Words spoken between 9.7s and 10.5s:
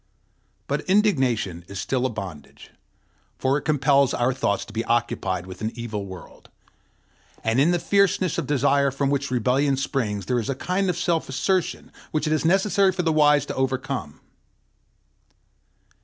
springs there is